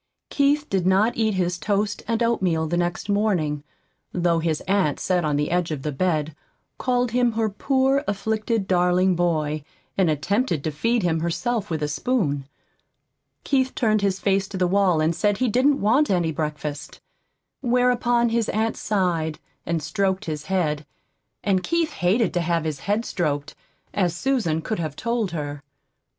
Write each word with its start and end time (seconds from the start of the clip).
Keith 0.31 0.67
did 0.67 0.87
not 0.87 1.15
eat 1.15 1.35
his 1.35 1.59
toast 1.59 2.01
and 2.07 2.23
oatmeal 2.23 2.65
the 2.65 2.75
next 2.75 3.07
morning, 3.07 3.63
though 4.11 4.39
his 4.39 4.61
aunt 4.61 4.99
sat 4.99 5.23
on 5.23 5.35
the 5.35 5.51
edge 5.51 5.69
of 5.69 5.83
the 5.83 5.91
bed, 5.91 6.35
called 6.79 7.11
him 7.11 7.33
her 7.33 7.47
poor, 7.51 8.03
afflicted, 8.07 8.67
darling 8.67 9.15
boy, 9.15 9.63
and 9.95 10.09
attempted 10.09 10.63
to 10.63 10.71
feed 10.71 11.03
him 11.03 11.19
herself 11.19 11.69
with 11.69 11.83
a 11.83 11.87
spoon. 11.87 12.49
Keith 13.43 13.75
turned 13.75 14.01
his 14.01 14.19
face 14.19 14.47
to 14.47 14.57
the 14.57 14.65
wall 14.65 15.01
and 15.01 15.15
said 15.15 15.37
he 15.37 15.47
didn't 15.47 15.79
want 15.79 16.09
any 16.09 16.31
breakfast. 16.31 16.99
Whereupon 17.61 18.29
his 18.29 18.49
aunt 18.49 18.77
sighed, 18.77 19.37
and 19.67 19.83
stroked 19.83 20.25
his 20.25 20.45
head; 20.45 20.83
and 21.43 21.61
Keith 21.61 21.91
hated 21.91 22.33
to 22.33 22.41
have 22.41 22.63
his 22.63 22.79
head 22.79 23.05
stroked, 23.05 23.53
as 23.93 24.15
Susan 24.15 24.63
could 24.63 24.79
have 24.79 24.95
told 24.95 25.29
her. 25.29 25.61